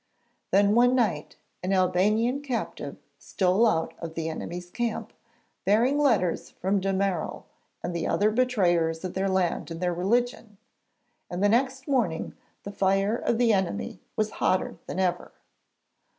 Then 0.49 0.73
one 0.73 0.95
night 0.95 1.35
an 1.61 1.71
Albanian 1.73 2.41
captive 2.41 2.97
stole 3.19 3.67
out 3.67 3.93
to 4.01 4.07
the 4.07 4.29
enemy's 4.29 4.71
camp, 4.71 5.13
bearing 5.63 5.99
letters 5.99 6.49
from 6.49 6.79
de 6.81 6.91
Merall 6.91 7.45
and 7.83 7.95
the 7.95 8.07
other 8.07 8.31
betrayers 8.31 9.05
of 9.05 9.13
their 9.13 9.29
land 9.29 9.69
and 9.69 9.79
their 9.79 9.93
religion, 9.93 10.57
and 11.29 11.43
the 11.43 11.49
next 11.49 11.87
morning 11.87 12.33
the 12.63 12.71
fire 12.71 13.15
of 13.15 13.37
the 13.37 13.53
enemy 13.53 14.01
was 14.15 14.31
hotter 14.31 14.79
than 14.87 14.99
ever. 14.99 15.33